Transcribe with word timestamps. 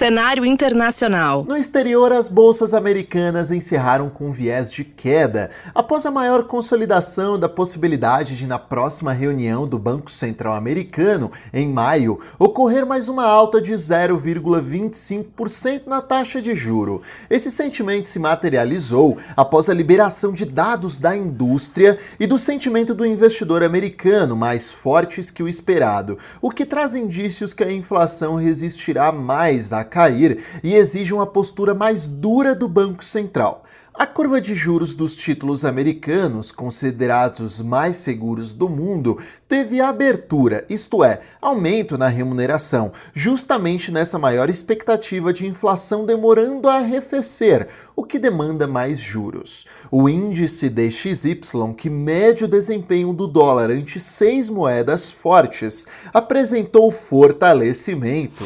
Cenário 0.00 0.46
internacional. 0.46 1.44
No 1.44 1.58
exterior, 1.58 2.10
as 2.10 2.26
bolsas 2.26 2.72
americanas 2.72 3.50
encerraram 3.50 4.08
com 4.08 4.32
viés 4.32 4.72
de 4.72 4.82
queda, 4.82 5.50
após 5.74 6.06
a 6.06 6.10
maior 6.10 6.44
consolidação 6.44 7.38
da 7.38 7.50
possibilidade 7.50 8.34
de, 8.34 8.46
na 8.46 8.58
próxima 8.58 9.12
reunião 9.12 9.66
do 9.66 9.78
Banco 9.78 10.10
Central 10.10 10.54
Americano, 10.54 11.30
em 11.52 11.68
maio, 11.68 12.18
ocorrer 12.38 12.86
mais 12.86 13.10
uma 13.10 13.26
alta 13.26 13.60
de 13.60 13.74
0,25% 13.74 15.82
na 15.86 16.00
taxa 16.00 16.40
de 16.40 16.54
juro. 16.54 17.02
Esse 17.28 17.50
sentimento 17.50 18.08
se 18.08 18.18
materializou 18.18 19.18
após 19.36 19.68
a 19.68 19.74
liberação 19.74 20.32
de 20.32 20.46
dados 20.46 20.96
da 20.96 21.14
indústria 21.14 21.98
e 22.18 22.26
do 22.26 22.38
sentimento 22.38 22.94
do 22.94 23.04
investidor 23.04 23.62
americano 23.62 24.34
mais 24.34 24.72
fortes 24.72 25.30
que 25.30 25.42
o 25.42 25.48
esperado, 25.48 26.16
o 26.40 26.50
que 26.50 26.64
traz 26.64 26.94
indícios 26.94 27.52
que 27.52 27.62
a 27.62 27.70
inflação 27.70 28.36
resistirá 28.36 29.12
mais 29.12 29.74
à 29.74 29.89
cair 29.90 30.42
e 30.62 30.74
exige 30.74 31.12
uma 31.12 31.26
postura 31.26 31.74
mais 31.74 32.08
dura 32.08 32.54
do 32.54 32.68
Banco 32.68 33.04
Central. 33.04 33.64
A 34.00 34.06
curva 34.06 34.40
de 34.40 34.54
juros 34.54 34.94
dos 34.94 35.14
títulos 35.14 35.62
americanos, 35.62 36.50
considerados 36.50 37.58
os 37.58 37.60
mais 37.60 37.98
seguros 37.98 38.54
do 38.54 38.66
mundo, 38.66 39.18
teve 39.46 39.78
abertura, 39.78 40.64
isto 40.70 41.04
é, 41.04 41.20
aumento 41.38 41.98
na 41.98 42.08
remuneração, 42.08 42.92
justamente 43.12 43.92
nessa 43.92 44.18
maior 44.18 44.48
expectativa 44.48 45.34
de 45.34 45.46
inflação 45.46 46.06
demorando 46.06 46.66
a 46.66 46.76
arrefecer, 46.76 47.68
o 47.94 48.02
que 48.02 48.18
demanda 48.18 48.66
mais 48.66 48.98
juros. 48.98 49.66
O 49.90 50.08
índice 50.08 50.70
DXY, 50.70 51.38
que 51.76 51.90
mede 51.90 52.44
o 52.44 52.48
desempenho 52.48 53.12
do 53.12 53.26
dólar 53.26 53.70
ante 53.70 54.00
seis 54.00 54.48
moedas 54.48 55.10
fortes, 55.10 55.86
apresentou 56.14 56.90
fortalecimento. 56.90 58.44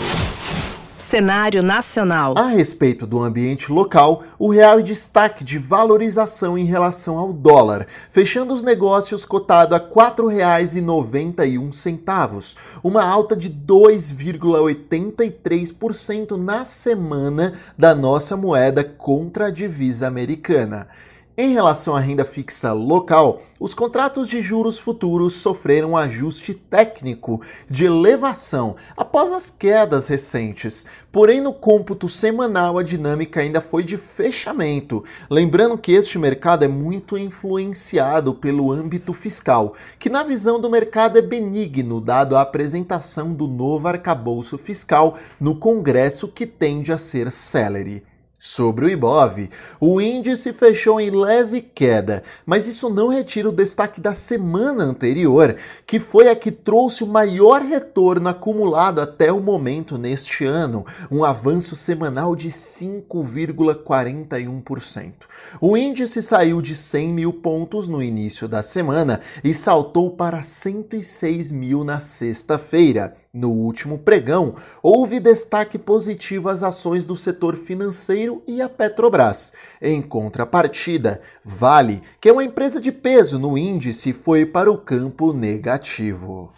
Cenário 1.05 1.63
nacional. 1.63 2.35
A 2.37 2.47
respeito 2.47 3.07
do 3.07 3.23
ambiente 3.23 3.71
local, 3.71 4.23
o 4.39 4.51
real 4.51 4.79
é 4.79 4.83
destaque 4.83 5.45
de 5.45 5.59
valorização 5.59 6.57
em 6.57 6.65
relação 6.65 7.19
ao 7.19 7.31
dólar, 7.31 7.87
fechando 8.11 8.55
os 8.55 8.63
negócios 8.63 9.27
cotado 9.27 9.75
a 9.75 9.79
R$ 9.79 9.85
4,91, 9.85 12.57
uma 12.83 13.05
alta 13.05 13.37
de 13.37 13.51
2,83% 13.51 16.39
na 16.39 16.65
semana 16.65 17.53
da 17.77 17.95
nossa 17.95 18.35
moeda 18.35 18.83
contra 18.83 19.49
a 19.49 19.51
divisa 19.51 20.09
americana. 20.09 20.89
Em 21.37 21.53
relação 21.53 21.97
à 21.97 21.99
renda 21.99 22.25
fixa 22.25 22.73
local, 22.73 23.43
os 23.59 23.75
contratos 23.75 24.29
de 24.29 24.41
juros 24.41 24.79
futuros 24.79 25.35
sofreram 25.35 25.91
um 25.91 25.97
ajuste 25.97 26.55
técnico 26.55 27.41
de 27.69 27.85
elevação 27.85 28.77
após 28.97 29.33
as 29.33 29.51
quedas 29.51 30.07
recentes. 30.07 30.87
Porém, 31.11 31.41
no 31.41 31.53
cômputo 31.53 32.09
semanal, 32.09 32.79
a 32.79 32.85
dinâmica 32.85 33.41
ainda 33.41 33.61
foi 33.61 33.83
de 33.83 33.97
fechamento. 33.97 35.03
Lembrando 35.29 35.77
que 35.77 35.91
este 35.91 36.21
mercado 36.21 36.65
é 36.65 36.69
muito 36.69 37.19
influenciado 37.19 38.33
pelo 38.33 38.71
âmbito 38.71 39.13
fiscal, 39.13 39.75
que, 39.99 40.09
na 40.09 40.23
visão 40.23 40.61
do 40.61 40.71
mercado, 40.71 41.19
é 41.19 41.23
benigno, 41.23 42.01
dado 42.01 42.37
a 42.37 42.43
apresentação 42.43 43.35
do 43.35 43.49
novo 43.49 43.89
arcabouço 43.89 44.57
fiscal 44.57 45.17
no 45.41 45.57
Congresso, 45.57 46.29
que 46.29 46.47
tende 46.47 46.93
a 46.93 46.99
ser 46.99 47.33
célere. 47.33 48.05
Sobre 48.47 48.85
o 48.85 48.91
Ibov, 48.91 49.49
o 49.81 50.03
índice 50.03 50.53
fechou 50.53 51.01
em 51.01 51.11
leve 51.11 51.63
queda, 51.63 52.23
mas 52.45 52.69
isso 52.69 52.91
não 52.91 53.09
retira 53.09 53.49
o 53.49 53.53
destaque 53.53 54.03
da 54.03 54.13
semana 54.13 54.85
anterior, 54.85 55.57
que 55.87 55.99
foi 55.99 56.29
a 56.29 56.37
que 56.37 56.53
trouxe 56.53 57.03
o 57.03 57.07
maior 57.07 57.63
retorno 57.63 58.29
acumulado 58.29 59.01
até 59.01 59.33
o 59.33 59.41
momento 59.41 59.97
neste 59.97 60.45
ano, 60.45 60.85
um 61.11 61.25
avanço 61.25 61.75
semanal 61.75 62.37
de 62.37 62.51
5,41%. 62.51 65.13
O 65.59 65.75
índice 65.75 66.23
saiu 66.23 66.61
de 66.61 66.75
100 66.75 67.15
mil 67.15 67.33
pontos 67.33 67.89
no 67.89 68.03
início 68.03 68.47
da 68.47 68.63
semana 68.63 69.23
e 69.43 69.55
saltou 69.55 70.11
para 70.11 70.43
106 70.43 71.51
mil 71.51 71.83
na 71.83 71.99
sexta-feira 71.99 73.24
no 73.35 73.51
último 73.51 73.99
pregão, 73.99 74.55
houve 74.81 75.19
destaque 75.19 75.77
positivo 75.77 76.49
às 76.49 76.63
ações 76.63 77.05
do 77.05 77.17
setor 77.17 77.57
financeiro 77.57 78.41
e 78.47 78.63
a 78.63 78.69
Petrobras. 78.69 79.53
Em 79.83 80.01
contrapartida, 80.01 81.21
Vale, 81.43 82.03
que 82.21 82.29
é 82.29 82.33
uma 82.33 82.45
empresa 82.45 82.81
de 82.81 82.93
peso 82.93 83.39
no 83.39 83.59
índice, 83.59 84.13
foi 84.13 84.47
para 84.47 84.71
o 84.71 84.79
campo 84.79 85.33
negativo 85.33 86.53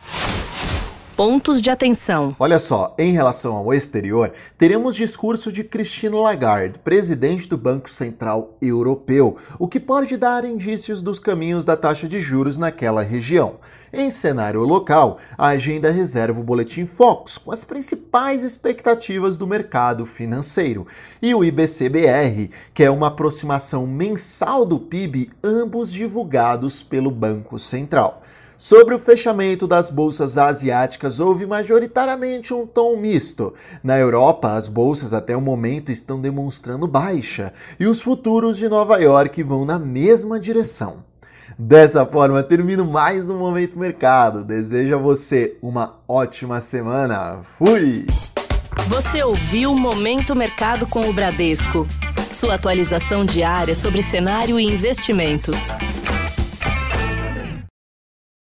pontos 1.17 1.63
de 1.63 1.71
atenção. 1.71 2.37
Olha 2.39 2.59
só, 2.59 2.95
em 2.99 3.11
relação 3.11 3.57
ao 3.57 3.73
exterior, 3.73 4.35
teremos 4.59 4.95
discurso 4.95 5.51
de 5.51 5.65
Christine 5.65 6.15
Lagarde, 6.15 6.79
presidente 6.79 7.49
do 7.49 7.57
Banco 7.57 7.89
Central 7.89 8.55
Europeu, 8.61 9.39
o 9.59 9.67
que 9.67 9.81
pode 9.81 10.19
dar 10.19 10.45
indícios 10.45 11.01
dos 11.01 11.19
caminhos 11.19 11.65
da 11.65 11.75
taxa 11.75 12.07
de 12.07 12.21
juros 12.21 12.59
naquela 12.59 13.03
região. 13.03 13.57
Em 13.91 14.11
cenário 14.11 14.61
local, 14.61 15.17
a 15.39 15.47
agenda 15.49 15.91
reserva 15.91 16.39
o 16.39 16.45
boletim 16.45 16.85
Focus 16.85 17.39
com 17.39 17.51
as 17.51 17.65
principais 17.65 18.43
expectativas 18.43 19.39
do 19.39 19.47
mercado 19.47 20.05
financeiro 20.05 20.87
e 21.23 21.35
o 21.35 21.43
IBCBR, 21.43 22.51
que 22.75 22.85
é 22.85 22.91
uma 22.91 23.07
aproximação 23.07 23.87
mensal 23.87 24.67
do 24.67 24.79
PIB, 24.79 25.31
ambos 25.43 25.91
divulgados 25.91 26.83
pelo 26.83 27.11
Banco 27.11 27.59
Central. 27.59 28.23
Sobre 28.57 28.95
o 28.95 28.99
fechamento 28.99 29.67
das 29.67 29.91
bolsas 29.91 30.39
asiáticas, 30.39 31.21
houve 31.21 31.45
majoritariamente 31.45 32.55
um 32.55 32.67
tom 32.67 32.97
misto. 32.97 33.53
Na 33.85 33.99
Europa, 33.99 34.55
as 34.55 34.67
bolsas 34.67 35.13
até 35.13 35.37
o 35.37 35.43
momento 35.43 35.93
estão 35.93 36.19
demonstrando 36.19 36.87
baixa 36.87 37.53
e 37.79 37.87
os 37.87 38.01
futuros 38.01 38.57
de 38.57 38.67
Nova 38.67 38.97
York 38.97 39.43
vão 39.43 39.67
na 39.67 39.79
mesma 39.79 40.41
direção. 40.41 41.05
Dessa 41.59 42.05
forma, 42.07 42.43
termino 42.43 42.85
mais 42.85 43.29
um 43.29 43.39
Momento 43.39 43.79
Mercado. 43.79 44.43
Desejo 44.43 44.95
a 44.95 44.99
você 44.99 45.57
uma 45.61 45.97
ótima 46.09 46.61
semana. 46.61 47.41
Fui! 47.59 48.07
Você 48.89 49.23
ouviu 49.23 49.75
Momento 49.75 50.35
Mercado 50.35 50.87
com 50.87 51.09
o 51.09 51.13
Bradesco. 51.13 51.87
Sua 52.33 52.55
atualização 52.55 53.25
diária 53.25 53.75
sobre 53.75 54.03
cenário 54.03 54.59
e 54.59 54.65
investimentos. 54.65 55.57